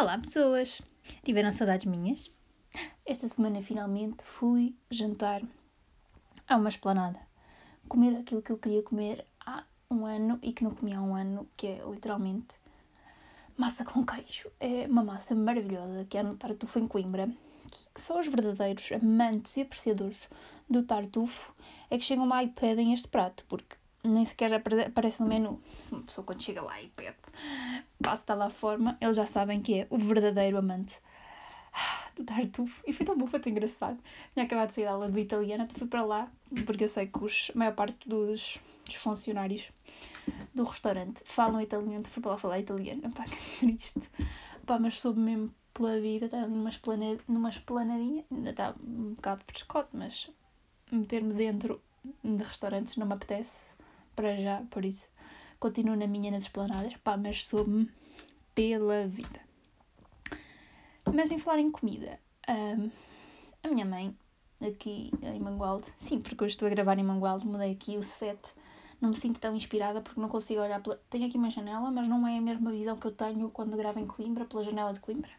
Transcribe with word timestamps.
Olá, 0.00 0.16
pessoas! 0.16 0.80
Tiveram 1.22 1.52
saudades 1.52 1.84
minhas? 1.84 2.30
Esta 3.04 3.28
semana 3.28 3.60
finalmente 3.60 4.24
fui 4.24 4.74
jantar 4.90 5.42
a 6.48 6.56
uma 6.56 6.70
esplanada. 6.70 7.20
Comer 7.86 8.16
aquilo 8.16 8.40
que 8.40 8.50
eu 8.50 8.56
queria 8.56 8.82
comer 8.82 9.26
há 9.44 9.62
um 9.90 10.06
ano 10.06 10.38
e 10.40 10.54
que 10.54 10.64
não 10.64 10.70
comia 10.70 10.96
há 10.96 11.02
um 11.02 11.14
ano, 11.14 11.46
que 11.54 11.66
é 11.66 11.82
literalmente 11.86 12.56
massa 13.58 13.84
com 13.84 14.02
queijo. 14.02 14.50
É 14.58 14.86
uma 14.86 15.04
massa 15.04 15.34
maravilhosa 15.34 16.06
que 16.08 16.16
é 16.16 16.22
no 16.22 16.34
Tartufo 16.34 16.78
em 16.78 16.88
Coimbra, 16.88 17.28
que 17.94 18.00
são 18.00 18.18
os 18.18 18.26
verdadeiros 18.26 18.90
amantes 18.92 19.54
e 19.58 19.60
apreciadores 19.60 20.30
do 20.66 20.82
tartufo, 20.82 21.54
é 21.90 21.98
que 21.98 22.04
chegam 22.04 22.26
lá 22.26 22.42
e 22.42 22.48
pedem 22.48 22.94
este 22.94 23.08
prato, 23.08 23.44
porque 23.46 23.76
nem 24.02 24.24
sequer 24.24 24.54
aparece 24.54 25.22
no 25.22 25.28
menu. 25.28 25.60
Se 25.78 25.92
uma 25.92 26.04
pessoa 26.04 26.24
quando 26.24 26.42
chega 26.42 26.62
lá 26.62 26.80
e 26.80 26.88
pede 26.88 27.18
passa 28.02 28.24
tal 28.24 28.42
a 28.42 28.50
forma, 28.50 28.96
eles 29.00 29.16
já 29.16 29.26
sabem 29.26 29.60
que 29.60 29.80
é 29.80 29.86
o 29.90 29.98
verdadeiro 29.98 30.58
amante 30.58 30.98
do 32.16 32.24
tartufo. 32.24 32.82
E 32.86 32.92
foi 32.92 33.06
tão 33.06 33.16
bom, 33.16 33.26
foi 33.26 33.40
tão 33.40 33.50
engraçado. 33.50 33.98
Tinha 34.32 34.44
acabado 34.44 34.68
de 34.68 34.74
sair 34.74 34.84
da 34.84 34.92
aula 34.92 35.10
de 35.10 35.20
italiana, 35.20 35.64
então 35.64 35.78
fui 35.78 35.88
para 35.88 36.04
lá, 36.04 36.30
porque 36.66 36.84
eu 36.84 36.88
sei 36.88 37.06
que 37.06 37.22
os, 37.22 37.50
a 37.54 37.58
maior 37.58 37.74
parte 37.74 38.08
dos, 38.08 38.58
dos 38.84 38.94
funcionários 38.94 39.70
do 40.54 40.64
restaurante 40.64 41.22
falam 41.24 41.60
italiano, 41.60 42.00
então 42.00 42.10
fui 42.10 42.22
para 42.22 42.32
lá 42.32 42.38
falar 42.38 42.58
italiano. 42.58 43.02
Pá, 43.12 43.24
que 43.24 43.58
triste. 43.58 44.10
Pá, 44.66 44.78
mas 44.78 45.00
soube 45.00 45.20
mesmo 45.20 45.54
pela 45.72 46.00
vida, 46.00 46.26
está 46.26 46.42
ali 46.42 46.52
numa, 46.52 46.68
esplanad, 46.68 47.20
numa 47.28 47.48
esplanadinha, 47.48 48.24
ainda 48.30 48.50
está 48.50 48.74
um 48.82 49.14
bocado 49.14 49.42
frescote, 49.46 49.90
mas 49.92 50.30
meter-me 50.90 51.32
dentro 51.34 51.80
de 52.24 52.42
restaurantes 52.42 52.96
não 52.96 53.06
me 53.06 53.14
apetece 53.14 53.70
para 54.16 54.36
já, 54.36 54.62
por 54.70 54.84
isso 54.84 55.08
continuo 55.60 55.94
na 55.94 56.06
minha 56.06 56.30
nas 56.30 56.44
esplanadas, 56.44 56.96
pá, 57.04 57.16
mas 57.16 57.46
soube-me 57.46 57.88
pela 58.54 59.06
vida. 59.06 59.40
Mas 61.14 61.30
em 61.30 61.38
falar 61.38 61.58
em 61.58 61.70
comida, 61.70 62.18
um, 62.48 62.90
a 63.62 63.68
minha 63.68 63.84
mãe, 63.84 64.16
aqui 64.60 65.10
em 65.22 65.38
Mangualde, 65.38 65.86
sim, 65.98 66.18
porque 66.18 66.42
eu 66.42 66.46
estou 66.46 66.66
a 66.66 66.70
gravar 66.70 66.98
em 66.98 67.02
Mangualde, 67.02 67.46
mudei 67.46 67.72
aqui 67.72 67.98
o 67.98 68.02
set, 68.02 68.40
não 69.00 69.10
me 69.10 69.16
sinto 69.16 69.38
tão 69.38 69.54
inspirada 69.54 70.00
porque 70.00 70.20
não 70.20 70.28
consigo 70.28 70.60
olhar 70.60 70.82
pela... 70.82 71.00
Tenho 71.08 71.26
aqui 71.26 71.36
uma 71.36 71.50
janela, 71.50 71.90
mas 71.90 72.08
não 72.08 72.26
é 72.26 72.38
a 72.38 72.40
mesma 72.40 72.70
visão 72.70 72.96
que 72.96 73.06
eu 73.06 73.12
tenho 73.12 73.50
quando 73.50 73.76
gravo 73.76 73.98
em 73.98 74.06
Coimbra, 74.06 74.44
pela 74.44 74.62
janela 74.62 74.92
de 74.92 75.00
Coimbra. 75.00 75.30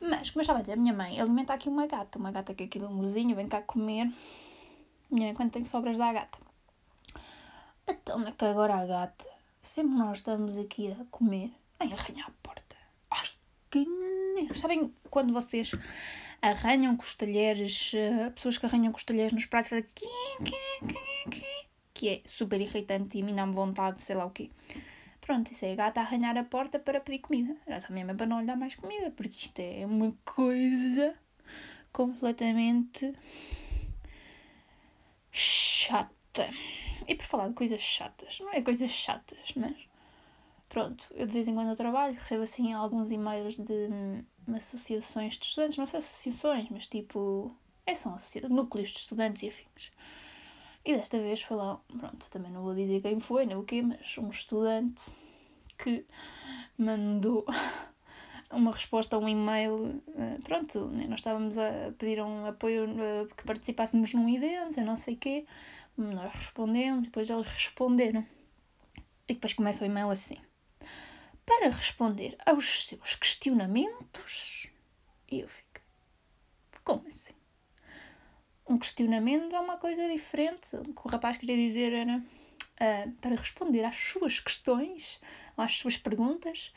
Mas, 0.00 0.30
como 0.30 0.40
eu 0.40 0.42
estava 0.42 0.58
a 0.58 0.62
dizer, 0.62 0.72
a 0.72 0.76
minha 0.76 0.92
mãe 0.92 1.20
alimenta 1.20 1.54
aqui 1.54 1.68
uma 1.68 1.86
gata, 1.86 2.18
uma 2.18 2.30
gata 2.30 2.52
que 2.52 2.64
é 2.64 2.66
aqui 2.66 2.78
de 2.78 2.84
um 2.84 3.00
vizinho, 3.00 3.36
vem 3.36 3.48
cá 3.48 3.62
comer. 3.62 4.12
Minha 5.10 5.26
mãe, 5.26 5.34
quando 5.34 5.50
tem 5.50 5.64
sobras, 5.64 5.96
dá 5.96 6.08
a 6.08 6.12
gata. 6.12 6.38
Então, 8.12 8.28
é 8.28 8.32
que 8.32 8.44
agora 8.44 8.74
a 8.74 8.84
gata, 8.84 9.26
sempre 9.62 9.94
nós 9.94 10.18
estamos 10.18 10.58
aqui 10.58 10.92
a 10.92 11.02
comer, 11.10 11.50
vem 11.80 11.94
arranhar 11.94 12.28
a 12.28 12.32
porta. 12.42 12.76
Ai, 13.10 13.24
que 13.70 13.86
Sabem 14.54 14.92
quando 15.08 15.32
vocês 15.32 15.72
arranham 16.42 16.94
costelheiros, 16.94 17.94
uh, 17.94 18.30
pessoas 18.32 18.58
que 18.58 18.66
arranham 18.66 18.92
costelheiros 18.92 19.32
nos 19.32 19.46
pratos, 19.46 19.70
que 21.94 22.08
é 22.08 22.20
super 22.26 22.60
irritante 22.60 23.16
e 23.16 23.22
me 23.22 23.32
dá-me 23.32 23.54
vontade, 23.54 24.02
sei 24.02 24.14
lá 24.14 24.26
o 24.26 24.30
quê. 24.30 24.50
Pronto, 25.22 25.50
isso 25.50 25.64
é 25.64 25.72
a 25.72 25.76
gata 25.76 26.00
a 26.00 26.02
arranhar 26.02 26.36
a 26.36 26.44
porta 26.44 26.78
para 26.78 27.00
pedir 27.00 27.20
comida. 27.20 27.56
Já 27.66 27.80
também 27.80 28.04
é 28.06 28.12
para 28.12 28.26
não 28.26 28.40
lhe 28.40 28.46
dar 28.46 28.56
mais 28.56 28.74
comida, 28.74 29.10
porque 29.10 29.38
isto 29.38 29.58
é 29.58 29.86
uma 29.86 30.14
coisa 30.22 31.14
completamente 31.90 33.14
chata. 35.30 36.50
E 37.12 37.14
por 37.14 37.26
falar 37.26 37.48
de 37.48 37.54
coisas 37.54 37.82
chatas, 37.82 38.40
não 38.40 38.50
é 38.54 38.62
coisas 38.62 38.90
chatas, 38.90 39.52
mas 39.54 39.76
pronto, 40.66 41.04
eu 41.10 41.26
de 41.26 41.32
vez 41.34 41.46
em 41.46 41.52
quando 41.52 41.76
trabalho, 41.76 42.14
recebo 42.14 42.40
assim 42.40 42.72
alguns 42.72 43.10
e-mails 43.10 43.58
de 43.58 43.70
hum, 43.70 44.24
associações 44.56 45.34
de 45.34 45.44
estudantes, 45.44 45.76
não 45.76 45.86
sei 45.86 45.98
associações, 45.98 46.70
mas 46.70 46.88
tipo, 46.88 47.54
é, 47.84 47.92
são 47.92 48.16
núcleos 48.48 48.88
de 48.88 49.00
estudantes 49.00 49.42
e 49.42 49.48
afins. 49.50 49.92
E 50.86 50.96
desta 50.96 51.18
vez 51.18 51.42
foi 51.42 51.58
lá, 51.58 51.78
pronto, 51.98 52.30
também 52.30 52.50
não 52.50 52.62
vou 52.62 52.74
dizer 52.74 53.02
quem 53.02 53.20
foi, 53.20 53.44
nem 53.44 53.58
o 53.58 53.62
quê, 53.62 53.82
mas 53.82 54.16
um 54.16 54.30
estudante 54.30 55.12
que 55.76 56.06
mandou 56.78 57.44
uma 58.50 58.72
resposta 58.72 59.16
a 59.16 59.18
um 59.18 59.28
e-mail. 59.28 60.02
Eh, 60.16 60.38
pronto, 60.42 60.86
né, 60.86 61.04
nós 61.06 61.18
estávamos 61.18 61.58
a 61.58 61.92
pedir 61.98 62.22
um 62.22 62.46
apoio 62.46 62.84
eh, 62.98 63.26
que 63.36 63.44
participássemos 63.44 64.14
num 64.14 64.26
evento, 64.30 64.80
eu 64.80 64.86
não 64.86 64.96
sei 64.96 65.12
o 65.12 65.18
quê. 65.18 65.44
Nós 65.96 66.34
respondemos, 66.34 67.04
depois 67.04 67.28
eles 67.28 67.46
responderam. 67.46 68.26
E 69.28 69.34
depois 69.34 69.52
começa 69.52 69.84
o 69.84 69.86
e-mail 69.86 70.10
assim. 70.10 70.38
Para 71.44 71.70
responder 71.70 72.36
aos 72.44 72.86
seus 72.86 73.14
questionamentos. 73.14 74.66
E 75.30 75.40
eu 75.40 75.48
fico. 75.48 75.80
Como 76.84 77.06
assim? 77.06 77.34
Um 78.66 78.78
questionamento 78.78 79.54
é 79.54 79.60
uma 79.60 79.76
coisa 79.76 80.08
diferente. 80.08 80.76
O 80.76 80.94
que 80.94 81.06
o 81.06 81.08
rapaz 81.08 81.36
queria 81.36 81.56
dizer 81.56 81.92
era 81.92 82.18
uh, 82.18 83.12
para 83.20 83.36
responder 83.36 83.84
às 83.84 83.96
suas 83.96 84.40
questões, 84.40 85.20
às 85.56 85.76
suas 85.76 85.96
perguntas, 85.96 86.72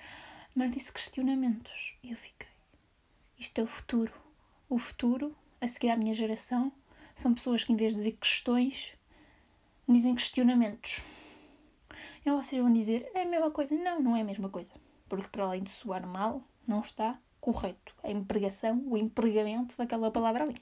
mas 0.54 0.72
disse 0.72 0.92
questionamentos. 0.92 1.96
E 2.04 2.12
eu 2.12 2.18
fiquei. 2.18 2.50
Isto 3.38 3.60
é 3.60 3.64
o 3.64 3.68
futuro. 3.68 4.14
O 4.70 4.80
futuro, 4.80 5.36
a 5.60 5.68
seguir 5.68 5.90
à 5.90 5.98
minha 5.98 6.14
geração, 6.14 6.72
são 7.14 7.34
pessoas 7.34 7.64
que, 7.64 7.72
em 7.74 7.76
vez 7.76 7.94
de 7.94 8.00
dizer 8.00 8.14
questões, 8.14 8.96
dizem 9.88 10.16
questionamentos. 10.16 11.04
E 12.26 12.32
vocês 12.32 12.62
vão 12.62 12.74
dizer, 12.74 13.10
é 13.14 13.22
a 13.22 13.26
mesma 13.26 13.52
coisa. 13.52 13.76
Não, 13.76 14.02
não 14.02 14.16
é 14.16 14.22
a 14.22 14.26
mesma 14.26 14.50
coisa. 14.50 14.72
Porque, 15.08 15.28
para 15.28 15.44
além 15.44 15.64
de 15.64 15.70
soar 15.70 16.06
mal, 16.08 16.42
não 16.68 16.82
está 16.82 17.20
correto 17.40 17.94
a 18.04 18.10
empregação, 18.10 18.84
o 18.88 18.98
empregamento 18.98 19.78
daquela 19.78 20.10
palavra 20.10 20.44
ali. 20.44 20.60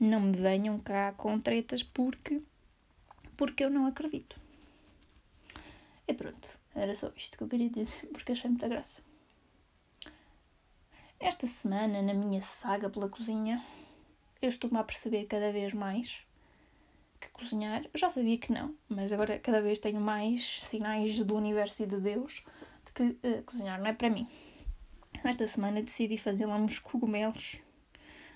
Não 0.00 0.20
me 0.20 0.36
venham 0.36 0.80
cá 0.80 1.12
com 1.12 1.38
tretas 1.38 1.84
porque, 1.84 2.42
porque 3.36 3.64
eu 3.64 3.70
não 3.70 3.86
acredito. 3.86 4.40
E 6.08 6.12
pronto, 6.12 6.48
era 6.74 6.92
só 6.92 7.12
isto 7.16 7.38
que 7.38 7.44
eu 7.44 7.48
queria 7.48 7.70
dizer 7.70 8.06
porque 8.12 8.32
achei 8.32 8.50
muita 8.50 8.68
graça. 8.68 9.00
Esta 11.20 11.46
semana, 11.46 12.02
na 12.02 12.12
minha 12.12 12.42
saga 12.42 12.90
pela 12.90 13.08
cozinha, 13.08 13.64
eu 14.42 14.48
estou-me 14.48 14.78
a 14.78 14.84
perceber 14.84 15.26
cada 15.26 15.52
vez 15.52 15.72
mais 15.72 16.25
que 17.20 17.28
cozinhar, 17.30 17.84
eu 17.84 17.98
já 17.98 18.10
sabia 18.10 18.38
que 18.38 18.52
não, 18.52 18.74
mas 18.88 19.12
agora 19.12 19.38
cada 19.38 19.60
vez 19.60 19.78
tenho 19.78 20.00
mais 20.00 20.60
sinais 20.60 21.18
do 21.20 21.34
universo 21.34 21.82
e 21.82 21.86
de 21.86 21.98
Deus 21.98 22.44
de 22.84 22.92
que 22.92 23.02
uh, 23.02 23.42
cozinhar 23.44 23.78
não 23.78 23.86
é 23.86 23.92
para 23.92 24.10
mim. 24.10 24.28
Esta 25.24 25.46
semana 25.46 25.82
decidi 25.82 26.16
fazer 26.16 26.46
lá 26.46 26.56
uns 26.56 26.78
cogumelos 26.78 27.58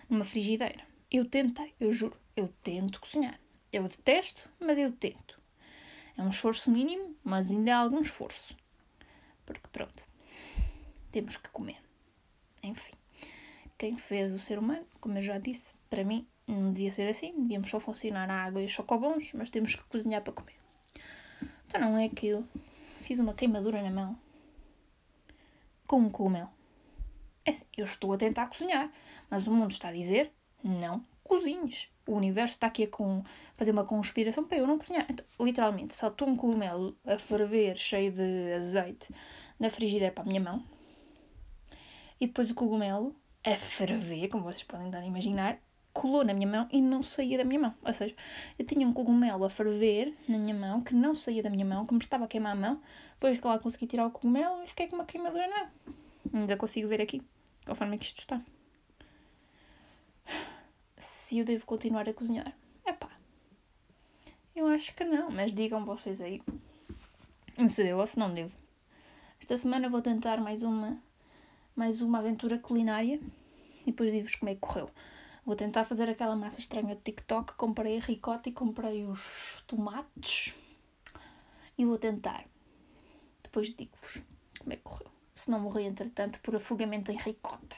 numa 0.09 0.25
frigideira. 0.25 0.83
Eu 1.11 1.25
tentei, 1.25 1.75
eu 1.79 1.93
juro, 1.93 2.17
eu 2.37 2.49
tento 2.63 3.01
cozinhar. 3.01 3.39
Eu 3.73 3.85
detesto, 3.85 4.49
mas 4.59 4.77
eu 4.79 4.91
tento. 4.93 5.41
É 6.17 6.23
um 6.23 6.31
esforço 6.31 6.71
mínimo, 6.71 7.17
mas 7.23 7.51
ainda 7.51 7.77
há 7.77 7.79
algum 7.79 8.01
esforço. 8.01 8.57
Porque 9.47 9.69
pronto, 9.73 10.07
temos 11.13 11.37
que 11.37 11.49
comer. 11.51 11.81
Enfim, 12.63 12.93
quem 13.79 13.97
fez 13.97 14.33
o 14.33 14.39
ser 14.39 14.59
humano, 14.59 14.87
como 15.01 15.19
eu 15.19 15.23
já 15.23 15.39
disse, 15.39 15.75
para 15.91 16.05
mim 16.05 16.27
não 16.47 16.73
devia 16.73 16.91
ser 16.91 17.09
assim. 17.09 17.35
Devíamos 17.43 17.69
só 17.69 17.81
funcionar 17.81 18.31
a 18.31 18.45
água 18.45 18.63
e 18.63 18.65
os 18.65 18.71
chocobons, 18.71 19.33
mas 19.35 19.51
temos 19.51 19.75
que 19.75 19.85
cozinhar 19.85 20.23
para 20.23 20.33
comer. 20.33 20.55
Então 21.67 21.81
não 21.81 21.99
é 21.99 22.09
que 22.09 22.29
eu 22.29 22.47
fiz 23.03 23.19
uma 23.19 23.35
queimadura 23.35 23.83
na 23.83 23.91
mão 23.91 24.19
com 25.87 25.99
um 25.99 26.09
cogumelo. 26.09 26.49
É 27.45 27.51
assim, 27.51 27.65
eu 27.77 27.85
estou 27.85 28.13
a 28.13 28.17
tentar 28.17 28.47
cozinhar, 28.47 28.91
mas 29.29 29.47
o 29.47 29.53
mundo 29.53 29.73
está 29.73 29.89
a 29.89 29.93
dizer 29.93 30.33
não 30.63 31.05
cozinhes. 31.25 31.89
O 32.07 32.15
universo 32.15 32.55
está 32.55 32.67
aqui 32.67 32.85
a 32.85 32.89
com, 32.89 33.23
fazer 33.57 33.71
uma 33.71 33.85
conspiração 33.85 34.45
para 34.45 34.59
eu 34.59 34.67
não 34.67 34.79
cozinhar. 34.79 35.07
Então, 35.09 35.25
literalmente, 35.41 35.95
saltou 35.95 36.29
um 36.29 36.37
cogumelo 36.37 36.97
a 37.07 37.19
ferver, 37.19 37.77
cheio 37.77 38.13
de 38.13 38.53
azeite, 38.53 39.15
na 39.59 39.71
frigideira 39.71 40.13
para 40.13 40.25
a 40.25 40.27
minha 40.27 40.41
mão. 40.41 40.65
E 42.21 42.27
depois 42.27 42.51
o 42.51 42.55
cogumelo, 42.55 43.15
a 43.45 43.57
ferver, 43.57 44.29
como 44.29 44.43
vocês 44.43 44.65
podem 44.65 44.91
dar 44.91 44.99
a 44.99 45.07
imaginar, 45.07 45.59
colou 45.93 46.25
na 46.25 46.33
minha 46.33 46.47
mão 46.47 46.69
e 46.71 46.81
não 46.81 47.03
saía 47.03 47.39
da 47.39 47.45
minha 47.45 47.61
mão. 47.61 47.75
Ou 47.85 47.93
seja, 47.93 48.15
eu 48.59 48.65
tinha 48.65 48.87
um 48.87 48.93
cogumelo 48.93 49.45
a 49.45 49.51
ferver 49.51 50.15
na 50.29 50.39
minha 50.39 50.55
mão, 50.55 50.81
que 50.81 50.95
não 50.95 51.15
saía 51.15 51.43
da 51.43 51.51
minha 51.51 51.65
mão, 51.65 51.87
que 51.87 51.95
me 51.95 52.01
estava 52.01 52.25
a 52.25 52.29
queimar 52.29 52.53
a 52.53 52.61
mão. 52.61 52.81
Depois 53.15 53.39
que 53.39 53.47
lá 53.47 53.59
consegui 53.59 53.87
tirar 53.87 54.07
o 54.07 54.11
cogumelo 54.11 54.63
e 54.63 54.67
fiquei 54.67 54.87
com 54.89 54.97
uma 54.97 55.05
queimadura 55.05 55.47
na 55.49 55.57
mão. 55.59 55.71
Ainda 56.33 56.57
consigo 56.57 56.89
ver 56.89 57.01
aqui, 57.01 57.23
conforme 57.67 57.99
que 57.99 58.05
isto 58.05 58.19
está 58.19 58.41
se 61.01 61.39
eu 61.39 61.45
devo 61.45 61.65
continuar 61.65 62.09
a 62.09 62.13
cozinhar. 62.13 62.55
É 62.85 62.93
pá. 62.93 63.11
Eu 64.55 64.67
acho 64.67 64.95
que 64.95 65.05
não, 65.05 65.31
mas 65.31 65.53
digam 65.53 65.85
vocês 65.85 66.21
aí 66.21 66.43
se 67.69 67.83
devo 67.83 68.01
ou 68.01 68.07
se 68.07 68.19
não 68.19 68.33
devo. 68.33 68.57
Esta 69.41 69.57
semana 69.57 69.89
vou 69.89 70.03
tentar 70.03 70.41
mais 70.41 70.63
uma, 70.63 70.99
mais 71.75 72.03
uma 72.03 72.19
aventura 72.19 72.59
culinária 72.59 73.19
e 73.83 73.87
depois 73.87 74.13
digo-vos 74.13 74.35
como 74.35 74.51
é 74.51 74.55
que 74.55 74.61
correu. 74.61 74.91
Vou 75.51 75.57
tentar 75.57 75.85
fazer 75.85 76.09
aquela 76.09 76.37
massa 76.37 76.61
estranha 76.61 76.95
do 76.95 77.03
TikTok. 77.03 77.55
Comprei 77.55 77.99
a 77.99 78.01
ricota 78.01 78.49
e 78.49 78.53
comprei 78.53 79.05
os 79.05 79.65
tomates. 79.67 80.55
E 81.77 81.85
vou 81.85 81.99
tentar. 81.99 82.45
Depois 83.43 83.75
digo-vos 83.75 84.23
como 84.61 84.73
é 84.73 84.77
que 84.77 84.83
correu. 84.83 85.11
se 85.35 85.51
não 85.51 85.59
morri 85.59 85.87
entretanto 85.87 86.39
por 86.39 86.55
afogamento 86.55 87.11
em 87.11 87.17
ricota. 87.17 87.77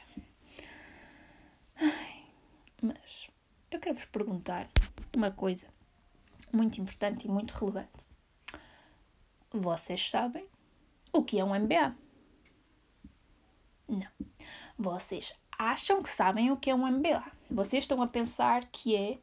Ai, 1.76 2.26
mas 2.82 3.30
eu 3.70 3.80
quero 3.80 3.94
vos 3.94 4.04
perguntar 4.04 4.68
uma 5.16 5.30
coisa 5.30 5.66
muito 6.52 6.78
importante 6.78 7.26
e 7.26 7.30
muito 7.30 7.52
relevante. 7.52 8.06
Vocês 9.50 10.10
sabem 10.10 10.46
o 11.10 11.24
que 11.24 11.40
é 11.40 11.44
um 11.44 11.58
MBA? 11.58 11.96
Não. 13.88 14.12
Vocês 14.76 15.34
acham 15.58 16.02
que 16.02 16.10
sabem 16.10 16.50
o 16.50 16.58
que 16.58 16.68
é 16.68 16.74
um 16.74 16.86
MBA. 16.86 17.31
Vocês 17.52 17.84
estão 17.84 18.00
a 18.00 18.06
pensar 18.06 18.64
que 18.72 18.96
é 18.96 19.18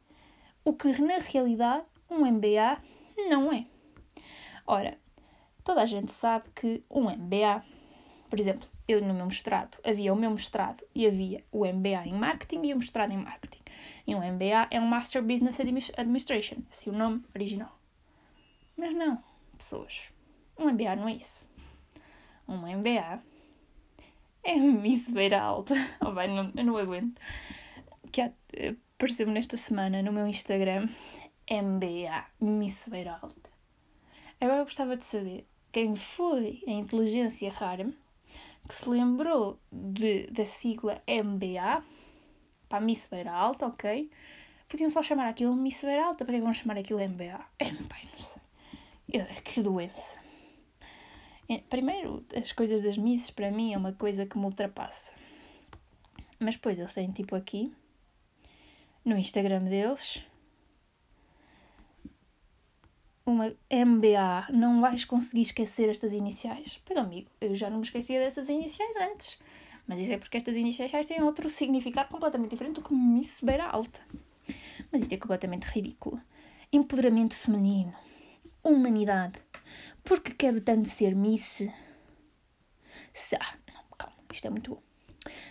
o 0.64 0.72
que 0.72 0.86
na 1.02 1.18
realidade 1.18 1.84
um 2.08 2.24
MBA 2.24 2.80
não 3.28 3.52
é. 3.52 3.66
Ora, 4.64 4.96
toda 5.64 5.82
a 5.82 5.86
gente 5.86 6.12
sabe 6.12 6.48
que 6.54 6.84
um 6.88 7.10
MBA, 7.10 7.64
por 8.28 8.38
exemplo, 8.38 8.68
eu 8.86 9.02
no 9.02 9.12
meu 9.12 9.26
mestrado, 9.26 9.76
havia 9.84 10.12
o 10.12 10.16
meu 10.16 10.30
mestrado 10.30 10.84
e 10.94 11.08
havia 11.08 11.44
o 11.50 11.66
MBA 11.66 12.06
em 12.06 12.12
marketing 12.12 12.66
e 12.66 12.72
o 12.72 12.76
mestrado 12.76 13.10
em 13.10 13.16
marketing. 13.16 13.62
E 14.06 14.14
um 14.14 14.20
MBA 14.20 14.68
é 14.70 14.80
um 14.80 14.86
Master 14.86 15.22
Business 15.24 15.58
Administration, 15.96 16.62
assim 16.70 16.90
o 16.90 16.92
nome 16.92 17.24
original. 17.34 17.76
Mas 18.76 18.94
não, 18.94 19.20
pessoas, 19.58 20.12
um 20.56 20.70
MBA 20.70 20.94
não 20.94 21.08
é 21.08 21.14
isso. 21.14 21.40
Um 22.46 22.58
MBA 22.58 23.20
é 24.44 24.54
Miss 24.54 25.10
Beira 25.10 25.40
Alta. 25.40 25.74
Oh, 26.00 26.12
bem, 26.12 26.28
não, 26.28 26.52
eu 26.54 26.64
não 26.64 26.76
aguento. 26.76 27.20
Que 28.12 28.32
apareceu-me 28.94 29.32
nesta 29.32 29.56
semana 29.56 30.02
no 30.02 30.12
meu 30.12 30.26
Instagram 30.26 30.88
MBA, 31.50 32.26
Miss 32.40 32.88
Beira 32.88 33.18
Alta. 33.20 33.50
Agora 34.40 34.60
eu 34.60 34.64
gostava 34.64 34.96
de 34.96 35.04
saber 35.04 35.46
quem 35.72 35.94
foi 35.94 36.62
a 36.66 36.70
inteligência 36.70 37.50
rara 37.50 37.92
que 38.68 38.74
se 38.74 38.88
lembrou 38.88 39.58
de, 39.70 40.26
da 40.28 40.44
sigla 40.44 41.02
MBA 41.06 41.84
para 42.68 42.80
Miss 42.80 43.06
Beira 43.10 43.32
Alta, 43.32 43.66
ok? 43.66 44.10
Podiam 44.68 44.90
só 44.90 45.02
chamar 45.02 45.28
aquilo 45.28 45.54
Miss 45.56 45.82
Beira 45.82 46.06
Alta, 46.06 46.24
para 46.24 46.34
que 46.34 46.40
vão 46.40 46.52
chamar 46.52 46.78
aquilo 46.78 47.00
MBA? 47.00 47.44
É, 47.58 47.64
pai, 47.64 48.08
não 48.12 48.18
sei. 48.18 48.42
Eu, 49.12 49.26
que 49.42 49.60
doença. 49.60 50.16
É, 51.48 51.58
primeiro, 51.58 52.24
as 52.34 52.52
coisas 52.52 52.80
das 52.80 52.96
misses 52.96 53.30
para 53.30 53.50
mim 53.50 53.74
é 53.74 53.76
uma 53.76 53.92
coisa 53.92 54.24
que 54.24 54.38
me 54.38 54.44
ultrapassa. 54.44 55.14
Mas 56.38 56.54
depois 56.54 56.78
eu 56.78 56.86
sei, 56.86 57.08
tipo 57.08 57.34
aqui, 57.34 57.74
no 59.10 59.18
Instagram 59.18 59.64
deles, 59.64 60.24
uma 63.26 63.52
MBA, 63.70 64.48
não 64.52 64.80
vais 64.80 65.04
conseguir 65.04 65.42
esquecer 65.42 65.88
estas 65.88 66.12
iniciais. 66.12 66.80
Pois, 66.84 66.96
amigo, 66.96 67.30
eu 67.40 67.54
já 67.54 67.68
não 67.68 67.78
me 67.78 67.84
esquecia 67.84 68.18
dessas 68.18 68.48
iniciais 68.48 68.96
antes. 68.96 69.38
Mas 69.86 70.00
isso 70.00 70.12
é 70.12 70.18
porque 70.18 70.36
estas 70.36 70.56
iniciais 70.56 71.06
têm 71.06 71.22
outro 71.22 71.50
significado 71.50 72.08
completamente 72.08 72.50
diferente 72.50 72.76
do 72.76 72.82
que 72.82 72.94
Miss 72.94 73.40
Beira 73.42 73.66
Alta. 73.66 74.00
Mas 74.92 75.02
isto 75.02 75.12
é 75.12 75.16
completamente 75.16 75.64
ridículo. 75.64 76.20
Empoderamento 76.72 77.34
feminino. 77.34 77.92
Humanidade 78.62 79.40
porque 80.04 80.32
quero 80.32 80.60
tanto 80.60 80.88
ser 80.88 81.14
Miss. 81.14 81.62
Ah, 83.38 83.54
não, 83.72 83.82
calma, 83.98 84.16
isto 84.32 84.46
é 84.46 84.50
muito 84.50 84.74
bom. 84.74 84.89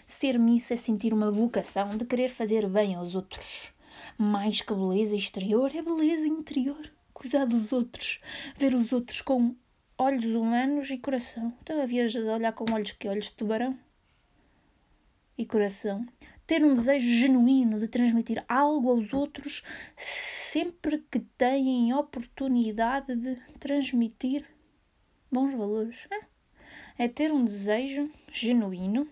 Ser 0.07 0.37
Miss 0.39 0.71
é 0.71 0.75
sentir 0.75 1.13
uma 1.13 1.31
vocação 1.31 1.89
de 1.89 2.05
querer 2.05 2.29
fazer 2.29 2.67
bem 2.67 2.95
aos 2.95 3.15
outros. 3.15 3.73
Mais 4.17 4.61
que 4.61 4.73
beleza 4.73 5.15
exterior, 5.15 5.71
é 5.75 5.81
beleza 5.81 6.27
interior. 6.27 6.91
Cuidar 7.13 7.45
dos 7.45 7.73
outros, 7.73 8.19
ver 8.55 8.73
os 8.73 8.93
outros 8.93 9.21
com 9.21 9.55
olhos 9.97 10.33
humanos 10.33 10.89
e 10.89 10.97
coração. 10.97 11.53
Então 11.61 11.81
havias 11.81 12.13
de 12.13 12.19
olhar 12.19 12.53
com 12.53 12.65
olhos 12.73 12.93
que 12.93 13.07
olhos 13.07 13.25
de 13.25 13.33
tubarão? 13.33 13.77
E 15.37 15.45
coração. 15.45 16.05
Ter 16.47 16.63
um 16.63 16.73
desejo 16.73 17.09
genuíno 17.09 17.79
de 17.79 17.87
transmitir 17.87 18.43
algo 18.47 18.89
aos 18.89 19.13
outros 19.13 19.63
sempre 19.97 20.99
que 21.11 21.19
têm 21.19 21.93
oportunidade 21.93 23.15
de 23.15 23.35
transmitir 23.59 24.45
bons 25.31 25.53
valores. 25.53 26.07
É 26.97 27.07
ter 27.07 27.31
um 27.31 27.43
desejo 27.43 28.09
genuíno 28.31 29.07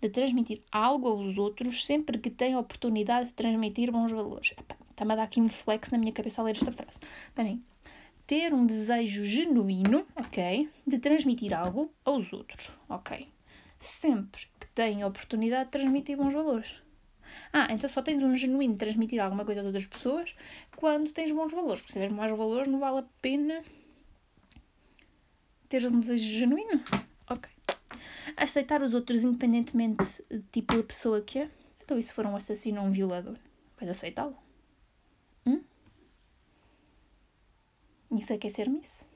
de 0.00 0.08
transmitir 0.08 0.62
algo 0.70 1.08
aos 1.08 1.36
outros 1.38 1.84
sempre 1.84 2.18
que 2.18 2.30
têm 2.30 2.56
oportunidade 2.56 3.28
de 3.28 3.34
transmitir 3.34 3.90
bons 3.90 4.10
valores. 4.10 4.54
Está-me 4.90 5.12
a 5.12 5.16
dar 5.16 5.22
aqui 5.24 5.40
um 5.40 5.48
flex 5.48 5.90
na 5.90 5.98
minha 5.98 6.12
cabeça 6.12 6.40
a 6.40 6.44
ler 6.44 6.56
esta 6.56 6.72
frase. 6.72 6.98
Peraí. 7.34 7.60
Ter 8.26 8.54
um 8.54 8.64
desejo 8.64 9.24
genuíno, 9.24 10.06
ok, 10.14 10.68
de 10.86 10.98
transmitir 10.98 11.52
algo 11.52 11.92
aos 12.04 12.32
outros, 12.32 12.70
ok. 12.88 13.26
Sempre 13.78 14.42
que 14.60 14.68
têm 14.68 15.04
oportunidade 15.04 15.64
de 15.64 15.70
transmitir 15.72 16.16
bons 16.16 16.32
valores. 16.32 16.74
Ah, 17.52 17.68
então 17.70 17.88
só 17.88 18.02
tens 18.02 18.22
um 18.22 18.34
genuíno 18.34 18.74
de 18.74 18.78
transmitir 18.78 19.20
alguma 19.20 19.44
coisa 19.44 19.62
a 19.62 19.64
outras 19.64 19.86
pessoas 19.86 20.34
quando 20.76 21.12
tens 21.12 21.32
bons 21.32 21.52
valores. 21.52 21.80
Porque 21.80 21.92
se 21.92 21.98
tiveres 21.98 22.14
mais 22.14 22.30
valores, 22.30 22.68
não 22.68 22.78
vale 22.78 22.98
a 22.98 23.04
pena 23.20 23.62
teres 25.68 25.86
um 25.86 26.00
desejo 26.00 26.38
genuíno. 26.38 26.82
Ok. 27.28 27.50
Aceitar 28.36 28.82
os 28.82 28.94
outros 28.94 29.22
independentemente 29.22 30.04
do 30.28 30.42
tipo 30.50 30.74
de 30.76 30.82
pessoa 30.82 31.20
que 31.20 31.38
é. 31.38 31.50
Então, 31.82 31.98
e 31.98 32.02
se 32.02 32.12
for 32.12 32.26
um 32.26 32.36
assassino 32.36 32.80
ou 32.80 32.86
um 32.86 32.90
violador? 32.90 33.36
Vais 33.78 33.90
aceitá-lo? 33.90 34.36
Hum? 35.46 35.62
Isso 38.12 38.32
é 38.32 38.38
que 38.38 38.46
é 38.46 38.50
ser 38.50 38.68
miss? 38.68 39.08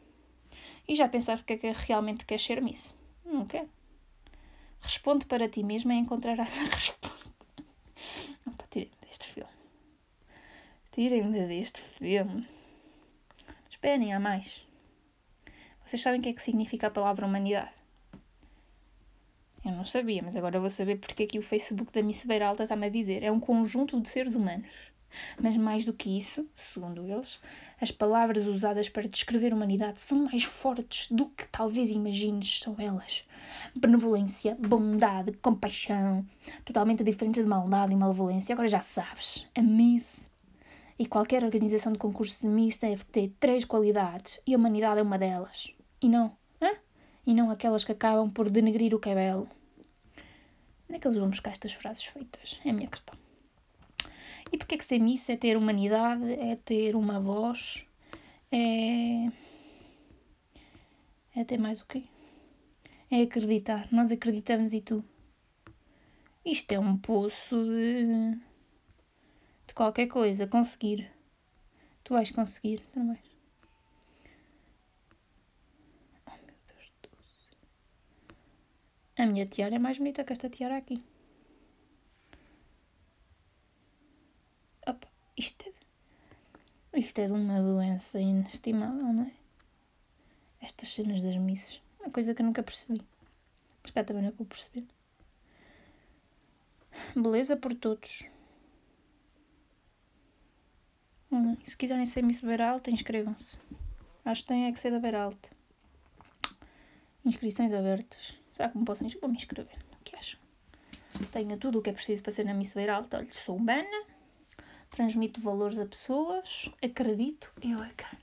E 0.86 0.94
já 0.94 1.08
pensar 1.08 1.38
o 1.38 1.44
que 1.44 1.54
é 1.54 1.58
que 1.58 1.72
realmente 1.72 2.26
quer 2.26 2.38
ser 2.38 2.60
miss? 2.60 2.96
Não 3.24 3.46
quer. 3.46 3.66
Responde 4.80 5.26
para 5.26 5.48
ti 5.48 5.62
mesmo 5.62 5.92
e 5.92 5.94
encontrarás 5.94 6.58
a 6.58 6.64
resposta. 6.70 7.34
Tirem-me 8.70 9.06
deste 9.06 9.26
filme. 9.28 9.50
Tirem-me 10.90 11.46
deste 11.46 11.80
filme. 11.80 12.46
Esperem, 13.70 14.12
há 14.12 14.18
mais. 14.18 14.66
Vocês 15.86 16.02
sabem 16.02 16.18
o 16.18 16.22
que 16.22 16.30
é 16.30 16.32
que 16.32 16.42
significa 16.42 16.88
a 16.88 16.90
palavra 16.90 17.24
humanidade? 17.24 17.70
Eu 19.64 19.72
não 19.72 19.84
sabia, 19.84 20.22
mas 20.22 20.36
agora 20.36 20.60
vou 20.60 20.68
saber 20.68 20.96
porque 20.98 21.22
é 21.22 21.26
que 21.26 21.38
o 21.38 21.42
Facebook 21.42 21.92
da 21.92 22.02
Miss 22.02 22.24
Beiralta 22.24 22.64
está-me 22.64 22.86
a 22.86 22.90
dizer. 22.90 23.22
É 23.22 23.32
um 23.32 23.40
conjunto 23.40 23.98
de 24.00 24.08
seres 24.08 24.34
humanos. 24.34 24.68
Mas 25.40 25.56
mais 25.56 25.84
do 25.84 25.92
que 25.92 26.16
isso, 26.16 26.46
segundo 26.56 27.06
eles, 27.06 27.40
as 27.80 27.90
palavras 27.90 28.46
usadas 28.46 28.88
para 28.88 29.08
descrever 29.08 29.52
a 29.52 29.56
humanidade 29.56 30.00
são 30.00 30.24
mais 30.24 30.44
fortes 30.44 31.10
do 31.10 31.26
que 31.26 31.46
talvez 31.48 31.90
imagines 31.90 32.60
são 32.60 32.76
elas. 32.78 33.24
Benevolência, 33.74 34.56
bondade, 34.58 35.32
compaixão, 35.34 36.24
totalmente 36.64 37.04
diferentes 37.04 37.42
de 37.42 37.48
maldade 37.48 37.92
e 37.92 37.96
malevolência. 37.96 38.52
Agora 38.52 38.68
já 38.68 38.80
sabes, 38.80 39.46
a 39.54 39.62
Miss 39.62 40.30
e 40.98 41.06
qualquer 41.06 41.44
organização 41.44 41.92
de 41.92 41.98
concursos 41.98 42.40
de 42.40 42.48
Miss 42.48 42.76
deve 42.76 43.04
ter 43.04 43.32
três 43.40 43.64
qualidades 43.64 44.40
e 44.46 44.54
a 44.54 44.56
humanidade 44.58 45.00
é 45.00 45.02
uma 45.02 45.18
delas. 45.18 45.72
E 46.00 46.08
não, 46.08 46.36
hã? 46.60 46.70
E 47.26 47.34
não 47.34 47.50
aquelas 47.50 47.84
que 47.84 47.92
acabam 47.92 48.30
por 48.30 48.50
denegrir 48.50 48.94
o 48.94 49.00
que 49.00 49.08
é 49.08 49.14
belo. 49.14 49.48
Onde 50.88 50.96
é 50.96 51.00
que 51.00 51.06
eles 51.06 51.18
vão 51.18 51.30
buscar 51.30 51.52
estas 51.52 51.72
frases 51.72 52.04
feitas? 52.04 52.60
É 52.64 52.70
a 52.70 52.72
minha 52.72 52.88
questão. 52.88 53.16
E 54.52 54.58
porquê 54.58 54.76
que 54.76 54.84
ser 54.84 54.98
Miss 54.98 55.28
é 55.28 55.36
ter 55.36 55.56
humanidade, 55.56 56.32
é 56.32 56.56
ter 56.56 56.94
uma 56.94 57.20
voz, 57.20 57.84
é. 58.52 59.30
é 61.34 61.44
ter 61.44 61.58
mais 61.58 61.80
o 61.80 61.86
quê? 61.86 62.04
É 63.10 63.22
acreditar. 63.22 63.88
Nós 63.92 64.12
acreditamos 64.12 64.72
e 64.72 64.80
tu. 64.80 65.04
Isto 66.44 66.72
é 66.72 66.78
um 66.78 66.96
poço 66.96 67.56
de. 67.64 68.38
de 69.66 69.74
qualquer 69.74 70.06
coisa. 70.06 70.46
Conseguir. 70.46 71.10
Tu 72.04 72.12
vais 72.12 72.30
conseguir, 72.30 72.82
não 72.94 73.08
vais? 73.08 73.20
Oh 76.26 76.36
meu 76.46 76.54
Deus 76.68 76.92
do 77.02 77.08
céu. 77.24 77.58
A 79.16 79.26
minha 79.26 79.46
tiara 79.46 79.76
é 79.76 79.78
mais 79.78 79.98
bonita 79.98 80.24
que 80.24 80.32
esta 80.32 80.48
tiara 80.48 80.76
aqui. 80.76 81.02
Isto 85.36 85.68
é, 86.92 86.98
isto 87.00 87.18
é 87.18 87.26
de 87.26 87.32
uma 87.32 87.60
doença 87.60 88.20
inestimável, 88.20 89.12
não 89.12 89.24
é? 89.24 89.32
Estas 90.60 90.90
cenas 90.90 91.22
das 91.22 91.36
missas. 91.36 91.82
Uma 91.98 92.10
coisa 92.10 92.34
que 92.34 92.40
eu 92.40 92.46
nunca 92.46 92.62
percebi. 92.62 93.02
Mas 93.82 93.90
cá 93.90 94.04
também 94.04 94.22
não 94.22 94.30
vou 94.30 94.46
perceber. 94.46 94.86
Beleza 97.16 97.56
por 97.56 97.74
todos. 97.74 98.24
Hum, 101.32 101.56
se 101.64 101.76
quiserem 101.76 102.06
ser 102.06 102.22
Miss 102.22 102.40
Beralta, 102.40 102.90
inscrevam-se. 102.90 103.58
Acho 104.24 104.42
que 104.42 104.48
tem 104.48 104.66
é 104.66 104.72
que 104.72 104.78
ser 104.78 104.92
da 104.92 105.00
Beralta. 105.00 105.50
Inscrições 107.24 107.72
abertas. 107.72 108.36
Será 108.54 108.70
que 108.70 108.78
me 108.78 108.84
posso 108.86 109.04
inscrever? 109.04 109.20
Vou 109.20 109.30
me 109.30 109.36
inscrever. 109.36 109.76
O 110.00 110.04
que 110.04 110.16
acham? 110.16 110.40
Tenho 111.30 111.56
tudo 111.58 111.78
o 111.78 111.82
que 111.82 111.90
é 111.90 111.92
preciso 111.92 112.22
para 112.22 112.32
ser 112.32 112.44
na 112.44 112.54
Miss 112.54 112.72
Beralta. 112.72 113.18
Olha, 113.18 113.28
sou 113.30 113.56
humana 113.56 114.06
transmito 114.90 115.40
valores 115.40 115.76
a 115.80 115.86
pessoas, 115.86 116.70
acredito, 116.80 117.52
eu, 117.60 117.80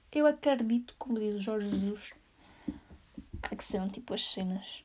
eu 0.10 0.26
acredito, 0.26 0.96
como 0.98 1.20
diz 1.20 1.36
o 1.36 1.38
Jorge 1.38 1.70
Jesus, 1.70 2.14
que 3.58 3.64
são 3.64 3.90
tipo 3.90 4.14
as 4.14 4.24
cenas 4.24 4.82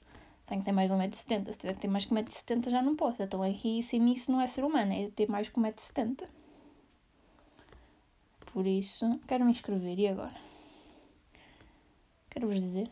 Tenho 0.46 0.60
que 0.60 0.64
ter 0.64 0.72
mais 0.72 0.90
de 0.90 0.96
1,70m. 0.96 1.52
Se 1.52 1.58
tiver 1.58 1.74
que 1.74 1.80
ter 1.80 1.88
mais 1.88 2.04
que 2.04 2.14
1,70m 2.14 2.70
já 2.70 2.80
não 2.80 2.94
posso. 2.94 3.20
Então 3.22 3.42
aqui, 3.42 3.82
sem 3.82 4.12
isso, 4.12 4.30
não 4.30 4.40
é 4.40 4.46
ser 4.46 4.64
humano, 4.64 4.92
é 4.92 5.10
ter 5.10 5.28
mais 5.28 5.48
que 5.48 5.58
1,70m. 5.58 6.28
Por 8.52 8.64
isso, 8.64 9.20
quero 9.26 9.44
me 9.44 9.50
inscrever. 9.50 9.98
E 9.98 10.06
agora? 10.06 10.34
Quero-vos 12.30 12.60
dizer. 12.60 12.88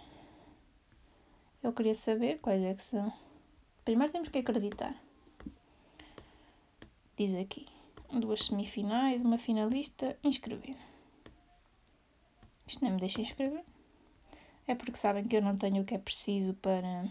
Eu 1.64 1.72
queria 1.72 1.94
saber 1.94 2.40
quais 2.40 2.62
é 2.62 2.74
que 2.74 2.82
são. 2.82 3.10
Primeiro 3.86 4.12
temos 4.12 4.28
que 4.28 4.36
acreditar. 4.36 4.94
Diz 7.16 7.32
aqui. 7.32 7.66
Duas 8.12 8.44
semifinais, 8.44 9.22
uma 9.24 9.38
finalista. 9.38 10.14
Inscrever. 10.22 10.76
Isto 12.66 12.84
nem 12.84 12.92
me 12.92 13.00
deixa 13.00 13.22
inscrever. 13.22 13.64
É 14.66 14.74
porque 14.74 14.98
sabem 14.98 15.26
que 15.26 15.34
eu 15.34 15.40
não 15.40 15.56
tenho 15.56 15.82
o 15.82 15.86
que 15.86 15.94
é 15.94 15.98
preciso 15.98 16.52
para. 16.52 17.08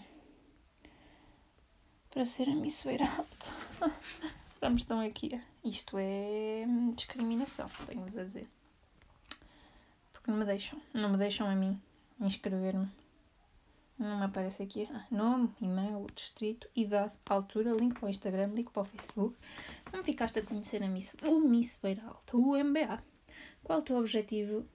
para 2.12 2.24
ser 2.24 2.48
a 2.48 2.53
Miss 2.53 2.83
Beira 2.83 3.10
Alto. 3.10 3.51
Vamos 4.62 4.83
então 4.83 5.00
aqui. 5.00 5.41
Isto 5.65 5.98
é 5.98 6.63
discriminação, 6.93 7.67
tenho-vos 7.88 8.15
a 8.15 8.24
dizer. 8.24 8.48
Porque 10.12 10.29
não 10.29 10.38
me 10.38 10.45
deixam. 10.45 10.79
Não 10.93 11.10
me 11.10 11.17
deixam 11.17 11.48
a 11.48 11.55
mim 11.55 11.81
inscrever-me. 12.22 12.88
Não 13.98 14.24
aparece 14.24 14.64
aqui 14.64 14.90
nome, 15.12 15.50
e-mail, 15.62 16.06
distrito, 16.16 16.68
idade, 16.76 17.14
altura, 17.30 17.72
link 17.72 18.00
para 18.00 18.08
o 18.08 18.10
Instagram, 18.10 18.48
link 18.54 18.72
para 18.72 18.82
o 18.82 18.86
Facebook. 18.86 19.38
Não 19.92 20.04
ficaste 20.04 20.40
a 20.40 20.42
conhecer 20.44 20.84
a 20.84 20.88
Miss, 20.88 21.16
o 21.24 21.40
Miss 21.40 21.80
Beira 21.82 22.04
Alta, 22.06 22.36
o 22.36 22.58
MBA. 22.58 23.04
Qual 23.64 23.80
o 23.80 23.82
teu 23.82 23.98
objetivo? 23.98 24.66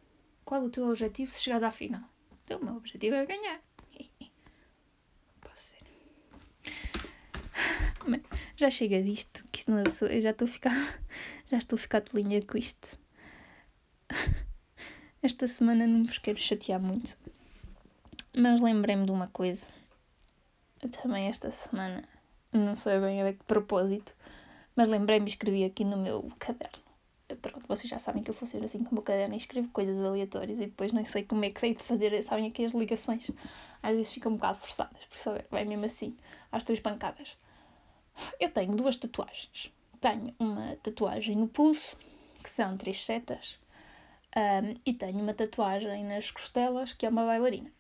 Qual 0.45 0.65
o 0.65 0.71
teu 0.71 0.89
objetivo 0.89 1.31
se 1.31 1.43
chegares 1.43 1.63
à 1.63 1.71
final? 1.71 2.03
Então, 2.45 2.61
o 2.61 2.65
meu 2.65 2.77
objetivo 2.77 3.17
é 3.17 3.27
ganhar. 3.27 3.61
Posso 5.43 5.75
ser. 5.75 5.85
Já 8.57 8.71
chega 8.71 9.03
disto, 9.03 9.45
que 9.53 9.59
isto 9.59 9.71
não 9.71 9.79
é 9.79 9.85
pessoa. 9.85 10.13
Eu 10.13 10.21
já 10.21 10.31
estou 10.31 10.47
a 10.47 10.49
ficar. 10.49 11.01
Já 11.51 11.57
estou 11.57 11.77
a 11.77 11.81
ficar 11.81 12.01
de 12.01 12.15
linha 12.15 12.43
com 12.43 12.59
isto. 12.59 12.99
Esta 15.23 15.49
semana 15.49 15.87
não 15.87 16.05
vos 16.05 16.19
quero 16.19 16.39
chatear 16.39 16.81
muito. 16.81 17.17
Mas 18.41 18.61
lembrei-me 18.61 19.05
de 19.05 19.11
uma 19.11 19.27
coisa. 19.27 19.67
Também 21.03 21.27
esta 21.27 21.51
semana, 21.51 22.05
não 22.53 22.77
sei 22.77 23.01
bem 23.01 23.21
a 23.21 23.33
que 23.33 23.43
propósito, 23.43 24.15
mas 24.77 24.89
lembrei-me 24.89 25.27
e 25.27 25.31
escrevi 25.31 25.65
aqui 25.65 25.85
no 25.85 25.97
meu 25.97 26.31
caderno. 26.39 26.79
Pronto, 27.43 27.67
vocês 27.67 27.91
já 27.91 27.99
sabem 27.99 28.23
que 28.23 28.31
eu 28.31 28.35
funciono 28.35 28.65
assim 28.65 28.85
com 28.85 28.93
o 28.93 28.95
meu 28.95 29.03
caderno 29.03 29.35
e 29.35 29.39
escrevo 29.39 29.67
coisas 29.71 29.99
aleatórias 29.99 30.61
e 30.61 30.67
depois 30.67 30.93
nem 30.93 31.05
sei 31.05 31.25
como 31.25 31.45
é 31.45 31.51
que 31.51 31.59
sei 31.59 31.75
de 31.75 31.83
fazer, 31.83 32.23
sabem 32.23 32.47
aqui 32.47 32.65
as 32.65 32.73
ligações. 32.75 33.29
Às 33.83 33.97
vezes 33.97 34.13
ficam 34.13 34.31
um 34.31 34.37
bocado 34.37 34.59
forçadas, 34.61 35.05
por 35.07 35.17
isso 35.17 35.31
vai 35.51 35.65
mesmo 35.65 35.87
assim, 35.87 36.17
às 36.53 36.63
três 36.63 36.79
pancadas. 36.79 37.37
Eu 38.39 38.53
tenho 38.53 38.77
duas 38.77 38.95
tatuagens. 38.95 39.75
Tenho 40.01 40.33
uma 40.39 40.77
tatuagem 40.77 41.35
no 41.35 41.49
pulso, 41.49 41.97
que 42.41 42.49
são 42.49 42.77
três 42.77 43.05
setas, 43.05 43.59
um, 44.37 44.77
e 44.87 44.95
tenho 44.95 45.19
uma 45.19 45.35
tatuagem 45.35 46.05
nas 46.05 46.31
costelas, 46.31 46.93
que 46.93 47.05
é 47.05 47.09
uma 47.09 47.27
bailarina 47.27 47.77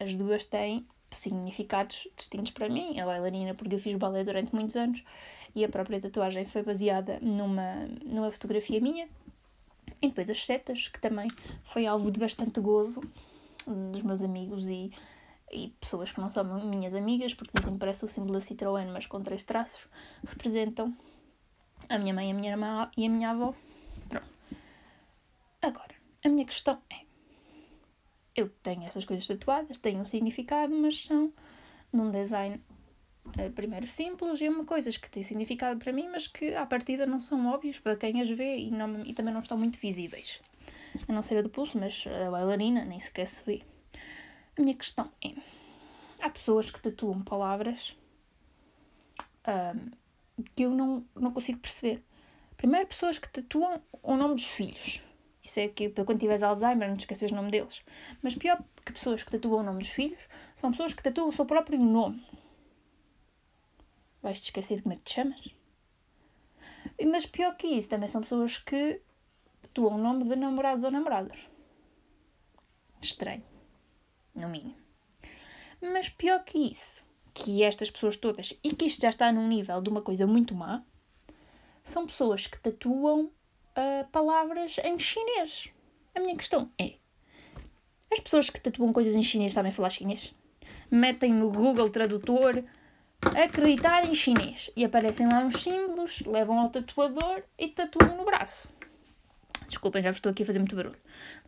as 0.00 0.14
duas 0.14 0.44
têm 0.44 0.86
significados 1.12 2.08
distintos 2.16 2.52
para 2.52 2.68
mim. 2.68 2.98
A 3.00 3.06
bailarina, 3.06 3.54
porque 3.54 3.74
eu 3.74 3.78
fiz 3.78 3.94
balé 3.96 4.24
durante 4.24 4.54
muitos 4.54 4.76
anos, 4.76 5.02
e 5.54 5.64
a 5.64 5.68
própria 5.68 6.00
tatuagem 6.00 6.44
foi 6.44 6.62
baseada 6.62 7.18
numa, 7.20 7.86
numa 8.04 8.30
fotografia 8.30 8.80
minha. 8.80 9.08
E 10.02 10.08
depois 10.08 10.28
as 10.28 10.44
setas, 10.44 10.88
que 10.88 11.00
também 11.00 11.30
foi 11.62 11.86
alvo 11.86 12.10
de 12.10 12.20
bastante 12.20 12.60
gozo 12.60 13.00
dos 13.90 14.02
meus 14.02 14.22
amigos 14.22 14.68
e, 14.68 14.90
e 15.50 15.68
pessoas 15.80 16.12
que 16.12 16.20
não 16.20 16.30
são 16.30 16.44
minhas 16.64 16.94
amigas, 16.94 17.32
porque 17.32 17.52
dizem 17.54 17.72
que 17.72 17.78
parece 17.78 18.04
o 18.04 18.08
símbolo 18.08 18.34
da 18.34 18.40
Citroën, 18.40 18.90
mas 18.92 19.06
com 19.06 19.22
três 19.22 19.42
traços, 19.44 19.88
representam 20.26 20.94
a 21.88 21.98
minha 21.98 22.12
mãe, 22.12 22.30
a 22.30 22.34
minha 22.34 22.50
irmã 22.50 22.90
e 22.96 23.06
a 23.06 23.08
minha 23.08 23.30
avó. 23.30 23.54
Pronto. 24.08 24.26
Agora, 25.62 25.94
a 26.24 26.28
minha 26.28 26.44
questão 26.44 26.80
é: 26.90 27.05
eu 28.36 28.50
tenho 28.62 28.84
estas 28.84 29.04
coisas 29.04 29.26
tatuadas, 29.26 29.78
têm 29.78 29.98
um 29.98 30.04
significado, 30.04 30.74
mas 30.74 31.04
são 31.04 31.32
num 31.92 32.10
design 32.10 32.60
uh, 33.26 33.50
primeiro 33.52 33.86
simples 33.86 34.40
e 34.40 34.48
uma 34.48 34.64
coisas 34.64 34.96
que 34.96 35.10
têm 35.10 35.22
significado 35.22 35.78
para 35.78 35.92
mim, 35.92 36.08
mas 36.08 36.26
que 36.28 36.54
à 36.54 36.66
partida 36.66 37.06
não 37.06 37.18
são 37.18 37.46
óbvios 37.46 37.78
para 37.78 37.96
quem 37.96 38.20
as 38.20 38.28
vê 38.28 38.58
e, 38.58 38.70
não, 38.70 39.04
e 39.04 39.14
também 39.14 39.32
não 39.32 39.40
estão 39.40 39.56
muito 39.56 39.78
visíveis. 39.78 40.40
A 41.08 41.12
não 41.12 41.22
ser 41.22 41.38
a 41.38 41.42
do 41.42 41.50
pulso, 41.50 41.78
mas 41.78 42.04
a 42.06 42.30
bailarina 42.30 42.84
nem 42.84 42.98
sequer 42.98 43.26
se 43.26 43.42
vê. 43.44 43.62
A 44.56 44.62
minha 44.62 44.74
questão 44.74 45.10
é: 45.24 45.32
há 46.20 46.30
pessoas 46.30 46.70
que 46.70 46.80
tatuam 46.80 47.22
palavras 47.22 47.96
um, 49.46 49.90
que 50.54 50.62
eu 50.64 50.70
não, 50.70 51.04
não 51.14 51.32
consigo 51.32 51.58
perceber. 51.58 52.02
Primeiro, 52.56 52.86
pessoas 52.86 53.18
que 53.18 53.28
tatuam 53.28 53.82
o 54.02 54.16
nome 54.16 54.34
dos 54.34 54.46
filhos. 54.46 55.02
Isso 55.46 55.60
é 55.60 55.68
que, 55.68 55.88
quando 55.90 56.18
tiveres 56.18 56.42
Alzheimer, 56.42 56.88
não 56.88 56.96
te 56.96 57.00
esqueces 57.00 57.30
o 57.30 57.34
nome 57.36 57.52
deles. 57.52 57.84
Mas 58.20 58.34
pior 58.34 58.60
que 58.84 58.92
pessoas 58.92 59.22
que 59.22 59.30
tatuam 59.30 59.60
o 59.60 59.62
nome 59.62 59.78
dos 59.78 59.90
filhos, 59.90 60.20
são 60.56 60.72
pessoas 60.72 60.92
que 60.92 61.02
tatuam 61.02 61.28
o 61.28 61.32
seu 61.32 61.46
próprio 61.46 61.78
nome. 61.78 62.26
Vais-te 64.20 64.46
esquecer 64.46 64.78
de 64.78 64.82
como 64.82 64.94
é 64.94 64.96
que 64.96 65.04
te 65.04 65.14
chamas? 65.14 65.54
Mas 67.12 67.26
pior 67.26 67.56
que 67.56 67.68
isso, 67.68 67.88
também 67.88 68.08
são 68.08 68.22
pessoas 68.22 68.58
que 68.58 69.00
tatuam 69.62 69.94
o 69.94 69.98
nome 69.98 70.24
de 70.24 70.34
namorados 70.34 70.82
ou 70.82 70.90
namoradas. 70.90 71.38
Estranho. 73.00 73.44
No 74.34 74.48
mínimo. 74.48 74.74
Mas 75.80 76.08
pior 76.08 76.42
que 76.42 76.58
isso, 76.58 77.04
que 77.32 77.62
estas 77.62 77.88
pessoas 77.88 78.16
todas, 78.16 78.58
e 78.64 78.74
que 78.74 78.86
isto 78.86 79.00
já 79.00 79.10
está 79.10 79.30
num 79.30 79.46
nível 79.46 79.80
de 79.80 79.90
uma 79.90 80.02
coisa 80.02 80.26
muito 80.26 80.56
má, 80.56 80.82
são 81.84 82.04
pessoas 82.04 82.48
que 82.48 82.58
tatuam 82.58 83.30
uh, 83.76 84.06
palavras 84.10 84.78
em 84.78 84.98
chinês. 84.98 85.70
A 86.14 86.20
minha 86.20 86.36
questão 86.36 86.70
é: 86.80 86.94
as 88.10 88.18
pessoas 88.18 88.50
que 88.50 88.60
tatuam 88.60 88.92
coisas 88.92 89.14
em 89.14 89.22
chinês 89.22 89.52
sabem 89.52 89.72
falar 89.72 89.90
chinês? 89.90 90.34
Metem 90.90 91.32
no 91.32 91.50
Google 91.50 91.90
Tradutor 91.90 92.64
acreditar 93.34 94.06
em 94.06 94.14
chinês 94.14 94.70
e 94.76 94.84
aparecem 94.84 95.26
lá 95.26 95.40
uns 95.40 95.62
símbolos, 95.62 96.20
levam 96.26 96.58
ao 96.58 96.68
tatuador 96.68 97.42
e 97.58 97.68
tatuam 97.68 98.16
no 98.16 98.24
braço. 98.24 98.68
Desculpem, 99.66 100.02
já 100.02 100.10
vos 100.10 100.18
estou 100.18 100.30
aqui 100.30 100.42
a 100.42 100.46
fazer 100.46 100.58
muito 100.58 100.76
barulho. 100.76 100.96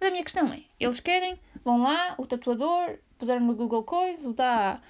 Mas 0.00 0.08
a 0.08 0.10
minha 0.10 0.24
questão 0.24 0.52
é: 0.52 0.62
eles 0.80 1.00
querem, 1.00 1.38
vão 1.64 1.82
lá, 1.82 2.14
o 2.18 2.26
tatuador, 2.26 2.98
puseram 3.16 3.40
no 3.40 3.54
Google 3.54 3.84
coisa, 3.84 4.32
dá. 4.32 4.80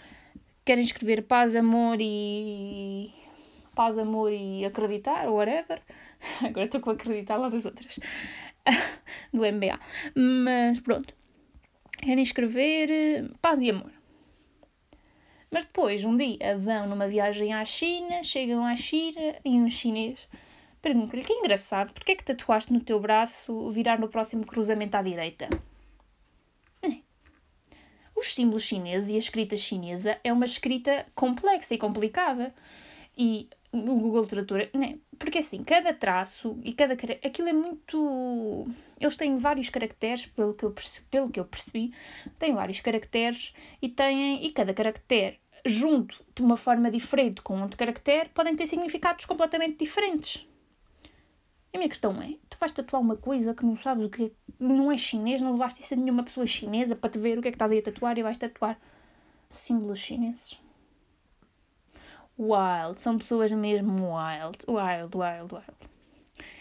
Querem 0.65 0.85
escrever 0.85 1.23
paz, 1.23 1.55
amor 1.55 1.99
e. 2.01 3.13
paz, 3.75 3.99
amor 3.99 4.33
e 4.33 4.65
acreditar, 4.65 5.29
ou 5.29 5.37
whatever. 5.37 5.83
Agora 6.45 6.67
estou 6.67 6.81
com 6.81 6.91
acreditar 6.91 7.37
lá 7.37 7.49
das 7.49 7.65
outras. 7.65 7.99
Do 9.33 9.43
MBA. 9.43 9.79
Mas 10.15 10.81
pronto. 10.81 11.15
Querem 11.99 12.23
escrever 12.23 12.91
eh, 12.91 13.25
paz 13.41 13.61
e 13.61 13.71
amor. 13.71 13.93
Mas 15.51 15.65
depois, 15.65 16.05
um 16.05 16.17
dia, 16.17 16.59
vão 16.59 16.87
numa 16.87 17.09
viagem 17.09 17.55
à 17.55 17.65
China, 17.65 18.23
chegam 18.23 18.65
à 18.65 18.77
China 18.77 19.37
e 19.45 19.59
um 19.59 19.69
chinês 19.69 20.29
pergunta-lhe 20.81 21.23
que 21.23 21.33
engraçado, 21.33 21.93
porque 21.93 22.13
é 22.13 22.15
que 22.17 22.25
tatuaste 22.25 22.73
no 22.73 22.81
teu 22.81 22.99
braço 23.01 23.69
virar 23.71 23.99
no 23.99 24.09
próximo 24.09 24.47
cruzamento 24.47 24.97
à 24.97 25.03
direita? 25.03 25.49
Os 28.17 28.35
símbolos 28.35 28.65
chineses 28.65 29.11
e 29.11 29.15
a 29.15 29.19
escrita 29.19 29.55
chinesa 29.55 30.19
é 30.25 30.33
uma 30.33 30.45
escrita 30.45 31.07
complexa 31.15 31.75
e 31.75 31.79
complicada. 31.79 32.53
E 33.17 33.49
no 33.73 33.97
Google 33.97 34.27
Tradutor, 34.27 34.69
né? 34.75 34.99
porque 35.19 35.39
assim, 35.39 35.63
cada 35.63 35.93
traço 35.93 36.59
e 36.63 36.73
cada. 36.73 36.95
aquilo 36.95 37.49
é 37.49 37.53
muito. 37.53 38.67
Eles 38.99 39.17
têm 39.17 39.37
vários 39.39 39.69
caracteres, 39.69 40.27
pelo 40.27 40.55
que 40.55 40.65
eu 40.65 40.75
pelo 41.11 41.31
que 41.31 41.41
eu 41.41 41.45
percebi 41.45 41.93
têm 42.39 42.55
vários 42.55 42.81
caracteres 42.81 43.53
e 43.83 43.89
têm. 43.89 44.45
e 44.45 44.51
cada 44.53 44.73
caractere 44.73 45.39
junto 45.67 46.25
de 46.35 46.43
uma 46.43 46.57
forma 46.57 46.91
diferente 46.91 47.43
com 47.43 47.61
outro 47.61 47.77
caractere 47.77 48.29
podem 48.31 48.55
ter 48.55 48.67
significados 48.67 49.25
completamente 49.27 49.79
diferentes. 49.79 50.47
A 51.75 51.79
minha 51.79 51.89
questão 51.89 52.23
é: 52.23 52.35
tu 52.49 52.57
vais 52.59 52.73
tatuar 52.73 53.03
uma 53.03 53.17
coisa 53.17 53.55
que 53.55 53.67
não 53.67 53.77
sabes 53.77 54.07
o 54.07 54.11
que 54.11 54.25
é, 54.25 54.31
não 54.59 54.91
é 54.91 54.97
chinês, 54.97 55.43
não 55.43 55.53
levaste 55.53 55.83
isso 55.83 55.95
a 55.95 55.97
nenhuma 55.97 56.23
pessoa 56.23 56.47
chinesa 56.47 56.97
para 56.97 57.11
te 57.11 57.19
ver 57.19 57.39
o 57.39 57.43
que 57.43 57.49
é 57.49 57.51
que 57.51 57.57
estás 57.57 57.71
aí 57.71 57.79
a 57.79 57.83
tatuar 57.83 58.17
e 58.17 58.23
vais 58.23 58.39
tatuar 58.39 58.81
símbolos 59.51 59.99
chineses 59.99 60.59
wild, 62.39 63.01
são 63.01 63.19
pessoas 63.19 63.53
mesmo 63.53 64.15
wild, 64.15 64.59
wild, 64.69 65.17
wild, 65.17 65.55
wild. 65.55 65.89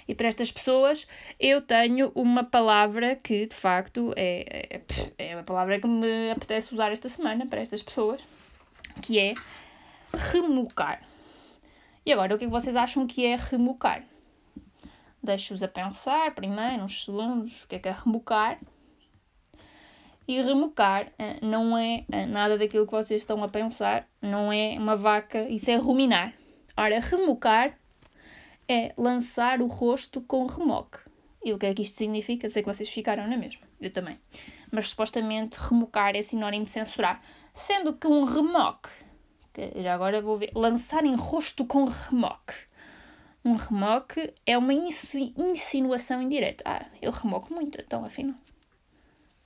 E 0.08 0.16
para 0.16 0.28
estas 0.28 0.52
pessoas 0.52 1.08
eu 1.40 1.62
tenho 1.62 2.12
uma 2.16 2.44
palavra 2.44 3.16
que 3.16 3.46
de 3.46 3.56
facto 3.56 4.14
é, 4.16 4.82
é, 5.18 5.30
é 5.30 5.36
uma 5.36 5.44
palavra 5.44 5.80
que 5.80 5.88
me 5.88 6.32
apetece 6.32 6.74
usar 6.74 6.92
esta 6.92 7.10
semana 7.10 7.46
para 7.46 7.62
estas 7.62 7.84
pessoas, 7.84 8.22
que 9.02 9.20
é 9.20 9.36
remucar. 10.14 11.02
E 12.06 12.14
agora, 12.14 12.34
o 12.34 12.38
que 12.38 12.46
é 12.46 12.48
que 12.48 12.52
vocês 12.52 12.76
acham 12.76 13.06
que 13.06 13.26
é 13.26 13.36
remucar? 13.36 14.02
Deixo-vos 15.22 15.62
a 15.62 15.68
pensar 15.68 16.34
primeiro, 16.34 16.84
uns 16.84 17.04
segundos, 17.04 17.64
o 17.64 17.68
que 17.68 17.76
é 17.76 17.80
que 17.80 17.90
é 17.90 17.92
remucar. 17.92 18.58
E 20.28 20.42
remocar 20.42 21.08
uh, 21.08 21.46
não 21.46 21.78
é 21.78 22.04
uh, 22.10 22.28
nada 22.28 22.58
daquilo 22.58 22.86
que 22.86 22.92
vocês 22.92 23.22
estão 23.22 23.44
a 23.44 23.48
pensar, 23.48 24.08
não 24.22 24.52
é 24.52 24.76
uma 24.78 24.96
vaca, 24.96 25.48
isso 25.50 25.72
é 25.72 25.76
ruminar. 25.76 26.34
Ora, 26.76 27.00
remocar 27.00 27.78
é 28.68 28.94
lançar 28.98 29.62
o 29.62 29.68
rosto 29.68 30.22
com 30.22 30.46
remoque. 30.46 31.00
E 31.44 31.54
o 31.54 31.58
que 31.58 31.66
é 31.66 31.74
que 31.74 31.82
isto 31.82 31.98
significa? 31.98 32.50
Sei 32.50 32.62
que 32.62 32.68
vocês 32.68 32.90
ficaram 32.90 33.28
na 33.28 33.38
mesma, 33.38 33.62
eu 33.80 33.92
também. 33.92 34.20
Mas 34.70 34.90
supostamente 34.90 35.58
remocar 35.60 36.16
é 36.16 36.22
sinónimo 36.22 36.66
de 36.66 36.72
censurar. 36.72 37.22
Sendo 37.54 37.94
que 37.94 38.06
um 38.06 38.26
remoque, 38.26 38.90
que 39.54 39.82
já 39.82 39.94
agora 39.94 40.22
vou 40.22 40.38
ver, 40.38 40.52
lançar 40.54 41.06
em 41.06 41.16
rosto 41.16 41.66
com 41.66 41.86
remoque. 41.86 42.54
Um 43.46 43.56
remoque 43.56 44.34
é 44.46 44.58
uma 44.58 44.74
insinuação 44.74 46.22
indireta. 46.22 46.64
Ah, 46.68 46.86
eu 47.02 47.12
remoco 47.12 47.54
muito, 47.54 47.80
então 47.80 48.04
afinal. 48.04 48.36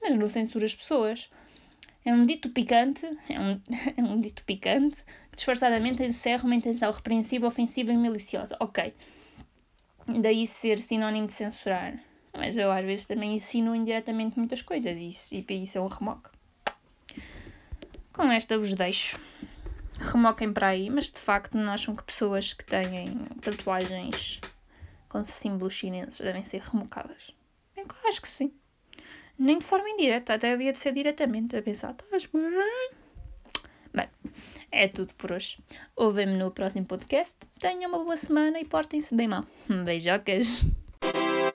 Mas 0.02 0.16
não 0.16 0.28
censura 0.28 0.66
as 0.66 0.76
pessoas. 0.76 1.30
É 2.04 2.14
um 2.14 2.26
dito 2.26 2.50
picante, 2.50 3.06
é 3.30 3.40
um, 3.40 3.62
é 3.96 4.02
um 4.02 4.20
dito 4.20 4.44
picante, 4.44 5.04
disfarçadamente 5.36 6.04
encerra 6.04 6.46
uma 6.46 6.56
intenção 6.56 6.92
repreensiva, 6.92 7.48
ofensiva 7.48 7.92
e 7.92 7.98
maliciosa. 7.98 8.58
Ok. 8.60 8.94
Daí 10.08 10.48
ser 10.48 10.80
sinónimo 10.80 11.28
de 11.28 11.34
censurar. 11.34 12.00
Mas 12.34 12.58
eu 12.58 12.72
às 12.72 12.86
vezes 12.86 13.06
também 13.06 13.36
ensino 13.36 13.76
indiretamente 13.76 14.38
muitas 14.38 14.62
coisas 14.62 15.00
e 15.00 15.08
isso, 15.08 15.36
e 15.36 15.46
isso 15.64 15.78
é 15.78 15.82
um 15.82 15.88
remoque. 15.88 16.30
Com 18.14 18.32
esta 18.32 18.58
vos 18.58 18.74
deixo. 18.74 19.20
Remoquem 20.00 20.52
para 20.52 20.68
aí, 20.68 20.90
mas 20.90 21.12
de 21.12 21.20
facto 21.20 21.56
não 21.56 21.72
acham 21.72 21.96
que 21.96 22.04
pessoas 22.04 22.54
que 22.54 22.66
têm 22.66 23.26
tatuagens 23.42 24.40
com 25.08 25.24
símbolos 25.24 25.74
chineses 25.74 26.20
devem 26.20 26.44
ser 26.44 26.62
remocadas? 26.62 27.32
Eu 27.76 27.86
acho 28.08 28.22
que 28.22 28.28
sim. 28.28 28.52
Nem 29.38 29.58
de 29.58 29.66
forma 29.66 29.90
indireta, 29.90 30.34
até 30.34 30.52
havia 30.52 30.72
de 30.72 30.80
ser 30.80 30.94
diretamente, 30.94 31.56
a 31.56 31.62
pensar, 31.62 31.92
estás 31.92 32.26
bem? 32.26 32.92
Bem, 33.94 34.08
é 34.72 34.88
tudo 34.88 35.14
por 35.16 35.32
hoje. 35.32 35.58
Ouvem-me 35.96 36.38
no 36.38 36.52
próximo 36.52 36.86
podcast. 36.86 37.38
Tenham 37.60 37.90
uma 37.90 38.04
boa 38.04 38.18
semana 38.18 38.60
e 38.60 38.66
portem-se 38.66 39.16
bem 39.16 39.28
mal. 39.28 39.46
Beijocas! 39.86 40.66